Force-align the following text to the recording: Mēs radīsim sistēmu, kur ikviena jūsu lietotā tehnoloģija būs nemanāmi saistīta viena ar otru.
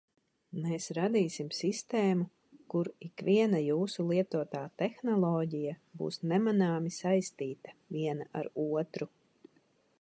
Mēs 0.61 0.85
radīsim 0.97 1.49
sistēmu, 1.57 2.25
kur 2.73 2.89
ikviena 3.09 3.61
jūsu 3.65 4.07
lietotā 4.13 4.63
tehnoloģija 4.83 5.77
būs 6.01 6.21
nemanāmi 6.35 6.97
saistīta 6.99 7.77
viena 7.97 8.29
ar 8.41 8.51
otru. 8.69 9.13